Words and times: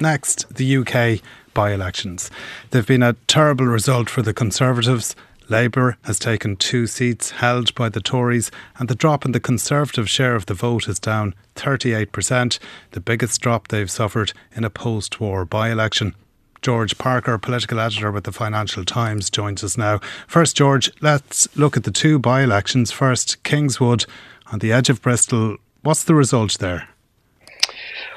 Next, 0.00 0.46
the 0.54 0.76
UK 0.76 1.20
by 1.54 1.72
elections. 1.72 2.30
They've 2.70 2.86
been 2.86 3.02
a 3.02 3.14
terrible 3.26 3.66
result 3.66 4.08
for 4.08 4.22
the 4.22 4.32
Conservatives. 4.32 5.16
Labour 5.48 5.96
has 6.04 6.18
taken 6.18 6.56
two 6.56 6.86
seats 6.86 7.30
held 7.32 7.74
by 7.74 7.88
the 7.88 8.00
Tories, 8.00 8.50
and 8.78 8.88
the 8.88 8.94
drop 8.94 9.24
in 9.24 9.32
the 9.32 9.40
Conservative 9.40 10.08
share 10.08 10.36
of 10.36 10.46
the 10.46 10.54
vote 10.54 10.88
is 10.88 11.00
down 11.00 11.34
38%, 11.56 12.58
the 12.92 13.00
biggest 13.00 13.40
drop 13.40 13.68
they've 13.68 13.90
suffered 13.90 14.32
in 14.54 14.62
a 14.62 14.70
post 14.70 15.20
war 15.20 15.44
by 15.44 15.70
election. 15.70 16.14
George 16.60 16.98
Parker, 16.98 17.38
political 17.38 17.80
editor 17.80 18.12
with 18.12 18.24
the 18.24 18.32
Financial 18.32 18.84
Times, 18.84 19.30
joins 19.30 19.64
us 19.64 19.78
now. 19.78 20.00
First, 20.26 20.56
George, 20.56 20.90
let's 21.00 21.48
look 21.56 21.76
at 21.76 21.84
the 21.84 21.90
two 21.90 22.18
by 22.18 22.42
elections. 22.42 22.90
First, 22.90 23.42
Kingswood 23.42 24.04
on 24.52 24.58
the 24.58 24.72
edge 24.72 24.90
of 24.90 25.00
Bristol. 25.00 25.56
What's 25.82 26.04
the 26.04 26.14
result 26.14 26.58
there? 26.58 26.88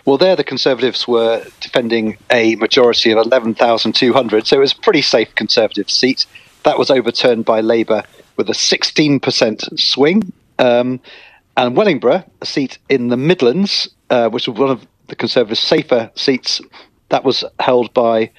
Well, 0.06 0.18
there 0.18 0.36
the 0.36 0.44
Conservatives 0.44 1.08
were 1.08 1.46
defending 1.60 2.18
a 2.32 2.56
majority 2.56 3.12
of 3.12 3.20
11,200, 3.20 4.48
so 4.48 4.58
it 4.58 4.60
was 4.60 4.74
a 4.74 4.78
pretty 4.78 5.02
safe 5.02 5.34
Conservative 5.36 5.90
seat. 5.90 6.26
That 6.64 6.80
was 6.80 6.90
overturned 6.90 7.46
by 7.46 7.62
Labour 7.62 8.04
with 8.36 8.50
a 8.50 8.54
16% 8.54 9.80
swing. 9.80 10.34
Um, 10.58 11.00
and 11.58 11.76
Wellingborough, 11.76 12.24
a 12.42 12.46
seat 12.46 12.80
in 12.90 13.10
the 13.10 13.18
Midlands, 13.18 13.90
uh, 14.10 14.30
which 14.30 14.48
was 14.48 14.58
one 14.58 14.70
of 14.70 14.88
the 15.08 15.16
Conservatives' 15.16 15.60
safer 15.60 16.10
seats, 16.16 16.62
that 17.10 17.24
was 17.24 17.44
held 17.60 17.94
by 17.94 18.32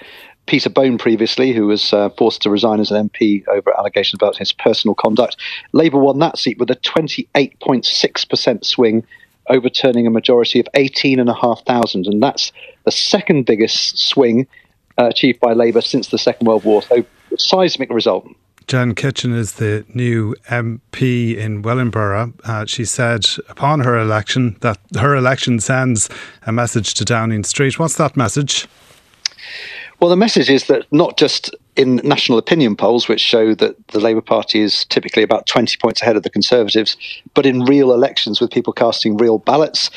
Peter 0.47 0.71
Bone 0.71 0.99
previously, 0.99 1.53
who 1.53 1.67
was 1.67 1.93
uh, 1.93 2.09
forced 2.11 2.43
to 2.43 2.51
resign 2.51 2.81
as 2.81 2.91
an 2.91 3.09
MP 3.09 3.47
over 3.49 3.77
allegations 3.79 4.15
about 4.15 4.37
his 4.37 4.53
personal 4.53 4.95
conduct. 4.95 5.37
Labour 5.73 5.99
won 5.99 6.19
that 6.19 6.39
seat 6.39 6.59
with 6.59 6.71
a 6.71 6.77
28.6% 6.77 8.65
swing, 8.65 9.05
overturning 9.49 10.07
a 10.07 10.11
majority 10.11 10.61
of 10.61 10.69
18,500. 10.75 12.07
And 12.07 12.23
that's 12.23 12.53
the 12.85 12.91
second 12.91 13.47
biggest 13.47 13.99
swing 13.99 14.47
uh, 14.99 15.07
achieved 15.07 15.41
by 15.41 15.53
Labour 15.53 15.81
since 15.81 16.09
the 16.09 16.19
Second 16.19 16.47
World 16.47 16.65
War. 16.65 16.83
So, 16.83 17.05
seismic 17.37 17.91
result. 17.91 18.29
Gen 18.67 18.95
Kitchen 18.95 19.33
is 19.33 19.55
the 19.55 19.85
new 19.93 20.35
MP 20.49 21.37
in 21.37 21.63
Wellingborough. 21.63 22.33
Uh, 22.45 22.65
she 22.67 22.85
said 22.85 23.27
upon 23.49 23.81
her 23.81 23.99
election 23.99 24.57
that 24.61 24.79
her 24.99 25.17
election 25.17 25.61
sends 25.61 26.09
a 26.47 26.53
message 26.53 26.95
to 26.95 27.05
Downing 27.05 27.45
Street. 27.45 27.79
What's 27.79 27.97
that 27.97 28.17
message? 28.17 28.69
Well, 30.01 30.11
the 30.11 30.17
message 30.17 30.51
is 30.51 30.67
that 30.67 30.87
not 30.93 31.17
just 31.17 31.55
in 31.77 31.97
national 32.05 32.39
opinion 32.39 32.77
polls, 32.77 33.09
which 33.09 33.21
show 33.21 33.55
that 33.55 33.89
the 33.89 34.01
Labour 34.01 34.21
Party 34.21 34.61
is 34.61 34.85
typically 34.87 35.23
about 35.23 35.47
20 35.47 35.79
points 35.79 36.03
ahead 36.03 36.17
of 36.17 36.23
the 36.23 36.31
Conservatives, 36.31 36.97
but 37.35 37.47
in 37.47 37.65
real 37.65 37.93
elections 37.93 38.41
with 38.41 38.51
people 38.51 38.73
casting 38.73 39.17
real 39.17 39.39
ballots, 39.39 39.91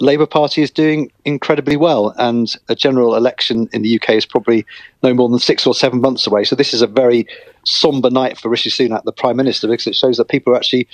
Labour 0.00 0.26
Party 0.26 0.62
is 0.62 0.70
doing 0.70 1.12
incredibly 1.24 1.76
well, 1.76 2.14
and 2.16 2.56
a 2.68 2.74
general 2.74 3.14
election 3.14 3.68
in 3.72 3.82
the 3.82 4.00
UK 4.00 4.10
is 4.10 4.26
probably 4.26 4.66
no 5.02 5.14
more 5.14 5.28
than 5.28 5.38
six 5.38 5.66
or 5.66 5.74
seven 5.74 6.00
months 6.00 6.26
away. 6.26 6.42
So 6.44 6.56
this 6.56 6.74
is 6.74 6.82
a 6.82 6.86
very 6.86 7.26
sombre 7.64 8.10
night 8.10 8.38
for 8.38 8.48
Rishi 8.48 8.70
Sunak, 8.70 9.04
the 9.04 9.12
Prime 9.12 9.36
Minister, 9.36 9.68
because 9.68 9.86
it 9.86 9.94
shows 9.94 10.16
that 10.16 10.28
people 10.28 10.52
are 10.54 10.56
actually 10.56 10.88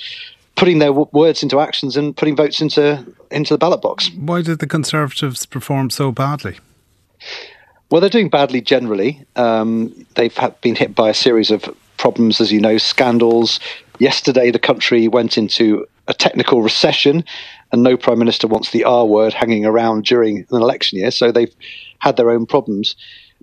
putting 0.56 0.80
their 0.80 0.88
w- 0.88 1.08
words 1.12 1.42
into 1.42 1.60
actions 1.60 1.96
and 1.96 2.16
putting 2.16 2.34
votes 2.34 2.60
into 2.60 3.06
into 3.30 3.54
the 3.54 3.58
ballot 3.58 3.80
box. 3.80 4.10
Why 4.16 4.42
did 4.42 4.58
the 4.58 4.66
Conservatives 4.66 5.46
perform 5.46 5.90
so 5.90 6.10
badly? 6.10 6.58
Well, 7.90 8.00
they're 8.00 8.10
doing 8.10 8.28
badly 8.28 8.60
generally. 8.60 9.24
Um, 9.36 10.06
they've 10.14 10.36
been 10.60 10.74
hit 10.74 10.94
by 10.94 11.10
a 11.10 11.14
series 11.14 11.50
of 11.50 11.64
problems, 11.98 12.40
as 12.40 12.50
you 12.50 12.60
know, 12.60 12.78
scandals. 12.78 13.60
Yesterday, 13.98 14.50
the 14.50 14.58
country 14.58 15.06
went 15.08 15.38
into 15.38 15.86
a 16.08 16.14
technical 16.14 16.62
recession, 16.62 17.24
and 17.72 17.82
no 17.82 17.96
prime 17.96 18.18
minister 18.18 18.46
wants 18.48 18.70
the 18.70 18.84
R 18.84 19.06
word 19.06 19.32
hanging 19.32 19.64
around 19.64 20.04
during 20.04 20.38
an 20.38 20.62
election 20.62 20.98
year. 20.98 21.10
So 21.10 21.30
they've 21.30 21.54
had 22.00 22.16
their 22.16 22.30
own 22.30 22.46
problems. 22.46 22.96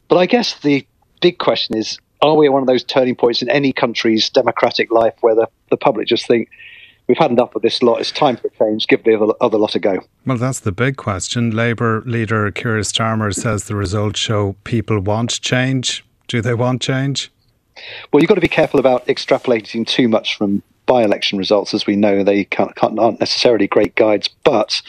But 0.09 0.17
I 0.17 0.25
guess 0.25 0.59
the 0.59 0.85
big 1.21 1.37
question 1.37 1.77
is 1.77 1.97
are 2.21 2.35
we 2.35 2.47
at 2.47 2.53
one 2.53 2.61
of 2.61 2.67
those 2.67 2.83
turning 2.83 3.15
points 3.15 3.41
in 3.41 3.49
any 3.49 3.73
country's 3.73 4.29
democratic 4.29 4.91
life 4.91 5.13
where 5.21 5.35
the, 5.35 5.47
the 5.69 5.77
public 5.77 6.07
just 6.07 6.25
think, 6.25 6.49
we've 7.07 7.17
had 7.17 7.31
enough 7.31 7.55
of 7.55 7.61
this 7.61 7.81
lot. 7.81 7.99
It's 7.99 8.11
time 8.11 8.37
for 8.37 8.47
a 8.47 8.51
change. 8.51 8.87
Give 8.87 9.03
the 9.03 9.15
other, 9.15 9.33
other 9.41 9.57
lot 9.57 9.75
a 9.75 9.79
go. 9.79 9.99
Well, 10.25 10.37
that's 10.37 10.59
the 10.59 10.71
big 10.71 10.97
question. 10.97 11.51
Labour 11.51 12.01
leader 12.05 12.49
Keir 12.51 12.79
Starmer 12.79 13.33
says 13.33 13.65
the 13.65 13.75
results 13.75 14.19
show 14.19 14.55
people 14.63 14.99
want 14.99 15.41
change. 15.41 16.05
Do 16.27 16.41
they 16.41 16.53
want 16.53 16.81
change? 16.81 17.31
Well, 18.11 18.21
you've 18.21 18.29
got 18.29 18.35
to 18.35 18.41
be 18.41 18.47
careful 18.47 18.79
about 18.79 19.05
extrapolating 19.07 19.85
too 19.87 20.07
much 20.07 20.37
from 20.37 20.61
by-election 20.85 21.37
results, 21.37 21.73
as 21.73 21.87
we 21.87 21.95
know 21.95 22.23
they 22.23 22.43
can't, 22.45 22.75
can't, 22.75 22.99
aren't 22.99 23.19
necessarily 23.19 23.67
great 23.67 23.95
guides, 23.95 24.27
but 24.27 24.81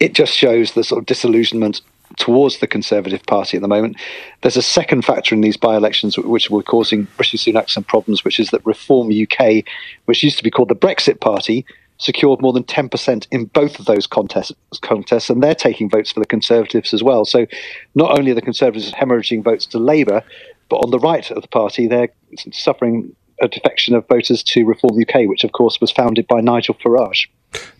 it 0.00 0.14
just 0.14 0.32
shows 0.32 0.72
the 0.72 0.84
sort 0.84 1.00
of 1.00 1.06
disillusionment 1.06 1.80
towards 2.16 2.58
the 2.58 2.66
Conservative 2.66 3.22
Party 3.24 3.56
at 3.56 3.62
the 3.62 3.68
moment. 3.68 3.96
There's 4.42 4.56
a 4.56 4.62
second 4.62 5.04
factor 5.04 5.34
in 5.34 5.40
these 5.40 5.56
by-elections 5.56 6.18
which 6.18 6.50
were 6.50 6.62
causing 6.62 7.06
Rishi 7.18 7.38
Sunak 7.38 7.70
some 7.70 7.84
problems, 7.84 8.24
which 8.24 8.40
is 8.40 8.50
that 8.50 8.64
Reform 8.66 9.10
UK, 9.10 9.64
which 10.06 10.22
used 10.22 10.38
to 10.38 10.44
be 10.44 10.50
called 10.50 10.68
the 10.68 10.76
Brexit 10.76 11.20
Party, 11.20 11.64
secured 11.98 12.42
more 12.42 12.52
than 12.52 12.64
10% 12.64 13.26
in 13.30 13.44
both 13.46 13.78
of 13.78 13.86
those 13.86 14.06
contests, 14.06 14.52
contests, 14.82 15.30
and 15.30 15.42
they're 15.42 15.54
taking 15.54 15.88
votes 15.88 16.10
for 16.12 16.20
the 16.20 16.26
Conservatives 16.26 16.92
as 16.92 17.02
well. 17.02 17.24
So 17.24 17.46
not 17.94 18.18
only 18.18 18.32
are 18.32 18.34
the 18.34 18.42
Conservatives 18.42 18.92
hemorrhaging 18.92 19.44
votes 19.44 19.66
to 19.66 19.78
Labour, 19.78 20.22
but 20.68 20.76
on 20.76 20.90
the 20.90 20.98
right 20.98 21.30
of 21.30 21.42
the 21.42 21.48
party, 21.48 21.86
they're 21.86 22.08
suffering 22.52 23.14
a 23.40 23.48
defection 23.48 23.94
of 23.94 24.06
voters 24.08 24.42
to 24.42 24.64
Reform 24.64 25.00
UK, 25.00 25.28
which 25.28 25.44
of 25.44 25.52
course 25.52 25.80
was 25.80 25.90
founded 25.90 26.26
by 26.26 26.40
Nigel 26.40 26.74
Farage. 26.74 27.26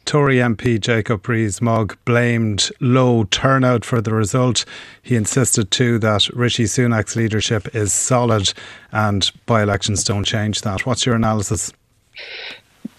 Tory 0.05 0.37
MP 0.37 0.81
Jacob 0.81 1.27
Rees-Mogg 1.29 1.97
blamed 2.05 2.71
low 2.81 3.25
turnout 3.25 3.85
for 3.85 4.01
the 4.01 4.13
result. 4.13 4.65
He 5.03 5.17
insisted 5.17 5.71
too 5.71 5.99
that 6.01 6.29
Rishi 6.31 6.65
Sunak's 6.65 7.17
leadership 7.17 7.75
is 7.75 7.93
solid 7.93 8.53
and 8.93 9.31
by 9.47 9.63
elections 9.63 10.05
don't 10.05 10.25
change 10.25 10.63
that. 10.63 10.87
What's 10.87 11.07
your 11.07 11.15
analysis? 11.15 11.73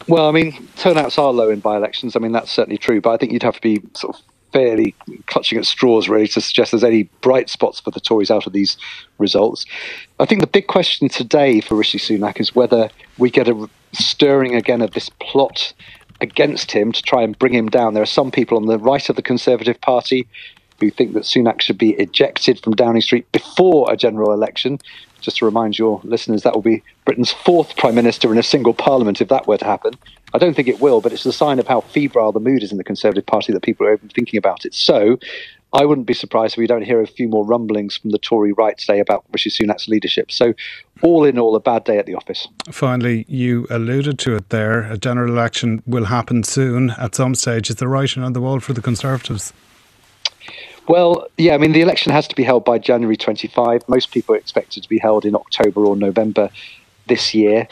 Well, 0.08 0.28
I 0.28 0.32
mean, 0.32 0.68
turnouts 0.76 1.18
are 1.18 1.32
low 1.32 1.50
in 1.50 1.60
by 1.60 1.78
elections. 1.78 2.16
I 2.16 2.20
mean, 2.20 2.32
that's 2.32 2.52
certainly 2.52 2.78
true, 2.78 3.02
but 3.02 3.12
I 3.12 3.18
think 3.18 3.32
you'd 3.32 3.44
have 3.44 3.56
to 3.56 3.62
be 3.62 3.82
sort 3.94 4.16
of 4.16 4.22
fairly 4.52 4.96
clutching 5.26 5.58
at 5.58 5.66
straws, 5.66 6.08
really, 6.08 6.28
to 6.30 6.40
suggest 6.40 6.72
there's 6.72 6.84
any 6.84 7.04
bright 7.22 7.50
spots 7.50 7.80
for 7.80 7.92
the 7.92 8.00
Tories 8.00 8.32
out 8.32 8.48
of 8.48 8.54
these 8.54 8.78
results. 9.18 9.66
I 10.20 10.26
think 10.26 10.42
the 10.42 10.48
big 10.48 10.68
question 10.68 11.10
today 11.10 11.60
for 11.60 11.76
Rishi 11.76 11.98
Sunak 11.98 12.40
is 12.40 12.56
whether 12.56 12.90
we 13.18 13.30
get 13.30 13.50
a 13.50 13.70
stirring 13.92 14.56
again 14.56 14.82
of 14.82 14.92
this 14.92 15.10
plot 15.20 15.74
against 16.22 16.72
him 16.72 16.92
to 16.92 17.02
try 17.02 17.22
and 17.22 17.38
bring 17.38 17.54
him 17.54 17.70
down. 17.70 17.94
There 17.94 18.04
are 18.04 18.08
some 18.08 18.32
people 18.32 18.58
on 18.58 18.66
the 18.66 18.80
right 18.80 19.10
of 19.10 19.16
the 19.16 19.22
Conservative 19.22 19.80
Party 19.82 20.28
who 20.80 20.90
think 20.90 21.14
that 21.14 21.24
Sunak 21.24 21.62
should 21.62 21.78
be 21.78 21.92
ejected 21.92 22.60
from 22.62 22.76
Downing 22.76 23.02
Street 23.02 23.32
before 23.32 23.92
a 23.92 23.98
general 23.98 24.34
election. 24.34 24.80
Just 25.22 25.38
to 25.38 25.46
remind 25.46 25.80
your 25.80 26.02
listeners, 26.04 26.44
that 26.44 26.54
will 26.54 26.62
be 26.62 26.84
Britain's 27.06 27.32
fourth 27.32 27.76
Prime 27.78 27.96
Minister 27.96 28.32
in 28.32 28.38
a 28.38 28.44
single 28.44 28.74
Parliament 28.74 29.22
if 29.22 29.30
that 29.30 29.48
were 29.48 29.58
to 29.58 29.66
happen. 29.66 29.94
I 30.34 30.38
don't 30.38 30.54
think 30.54 30.68
it 30.68 30.82
will, 30.82 31.02
but 31.02 31.14
it's 31.14 31.26
a 31.26 31.32
sign 31.32 31.60
of 31.60 31.68
how 31.68 31.82
febrile 31.82 32.32
the 32.32 32.40
mood 32.40 32.62
is 32.62 32.72
in 32.72 32.78
the 32.78 32.84
Conservative 32.84 33.26
Party 33.26 33.54
that 33.54 33.64
people 33.64 33.88
are 33.88 33.94
even 33.94 34.10
thinking 34.10 34.38
about 34.38 34.66
it. 34.66 34.74
So 34.74 35.18
I 35.76 35.84
wouldn't 35.84 36.08
be 36.08 36.14
surprised 36.14 36.54
if 36.54 36.58
we 36.58 36.68
don't 36.68 36.84
hear 36.84 37.02
a 37.02 37.08
few 37.08 37.28
more 37.28 37.46
rumblings 37.46 37.98
from 37.98 38.12
the 38.12 38.18
Tory 38.18 38.54
right 38.54 38.78
today 38.78 39.02
about 39.02 39.26
Rishi 39.34 39.50
Sunak's 39.50 39.90
leadership. 39.90 40.32
So, 40.32 40.54
all 41.02 41.26
in 41.26 41.38
all, 41.38 41.54
a 41.54 41.60
bad 41.60 41.84
day 41.84 41.98
at 41.98 42.06
the 42.06 42.16
office. 42.16 42.48
Finally, 42.72 43.26
you 43.28 43.68
alluded 43.70 44.18
to 44.20 44.38
it 44.38 44.52
there. 44.52 44.90
A 44.90 44.98
general 44.98 45.34
election 45.34 45.84
will 45.86 46.06
happen 46.06 46.44
soon 46.44 46.92
at 46.92 47.14
some 47.14 47.36
stage. 47.36 47.70
Is 47.70 47.76
the 47.76 47.90
writing 47.90 48.24
on 48.24 48.32
the 48.32 48.40
wall 48.40 48.62
for 48.62 48.72
the 48.72 48.82
Conservatives? 48.82 49.52
Well, 50.88 51.28
yeah, 51.38 51.56
I 51.56 51.58
mean, 51.58 51.74
the 51.74 51.82
election 51.82 52.14
has 52.14 52.26
to 52.30 52.36
be 52.36 52.44
held 52.44 52.64
by 52.64 52.78
January 52.78 53.18
25. 53.18 53.90
Most 53.90 54.12
people 54.12 54.34
expect 54.36 54.78
it 54.78 54.84
to 54.84 54.90
be 54.90 55.00
held 55.00 55.26
in 55.26 55.36
October 55.36 55.86
or 55.86 55.98
November 55.98 56.52
this 57.08 57.34
year 57.34 57.68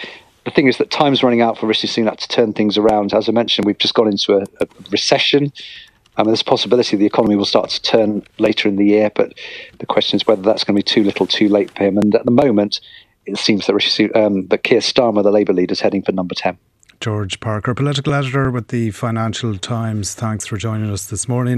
the 0.46 0.52
thing 0.52 0.68
is 0.68 0.78
that 0.78 0.92
time's 0.92 1.24
running 1.24 1.42
out 1.42 1.58
for 1.58 1.68
Rishi 1.68 1.88
Sunak 1.88 2.18
to 2.18 2.28
turn 2.28 2.54
things 2.54 2.78
around. 2.78 3.14
As 3.14 3.30
I 3.30 3.32
mentioned, 3.32 3.66
we've 3.66 3.78
just 3.78 3.94
gone 3.94 4.08
into 4.08 4.38
a, 4.38 4.42
a 4.60 4.68
recession. 4.92 5.54
Um, 6.18 6.28
there's 6.28 6.42
a 6.42 6.46
possibility 6.46 6.96
the 6.96 7.06
economy 7.06 7.36
will 7.36 7.46
start 7.46 7.70
to 7.72 7.82
turn 7.82 8.24
later 8.38 8.70
in 8.70 8.76
the 8.76 8.86
year, 8.86 9.12
but 9.14 9.34
the 9.80 9.86
question 9.86 10.18
is 10.18 10.28
whether 10.28 10.42
that's 10.42 10.64
going 10.64 10.76
to 10.76 10.80
be 10.80 10.84
too 10.84 11.04
little, 11.04 11.26
too 11.26 11.50
late 11.50 11.72
for 11.72 11.84
him. 11.84 11.98
And 11.98 12.14
at 12.14 12.26
the 12.26 12.32
moment, 12.32 12.80
it 13.26 13.38
seems 13.38 13.68
that 13.68 13.74
Rishi, 13.74 14.12
um, 14.14 14.48
that 14.48 14.64
Keir 14.64 14.80
Starmer, 14.80 15.24
the 15.24 15.32
Labour 15.32 15.54
leader, 15.54 15.72
is 15.72 15.82
heading 15.82 16.04
for 16.04 16.12
number 16.12 16.36
ten. 16.36 16.58
George 17.00 17.42
Parker, 17.42 17.74
political 17.74 18.14
editor 18.14 18.50
with 18.50 18.70
the 18.70 18.92
Financial 18.92 19.58
Times. 19.58 20.14
Thanks 20.14 20.46
for 20.48 20.56
joining 20.56 20.90
us 20.90 21.08
this 21.08 21.28
morning. 21.28 21.52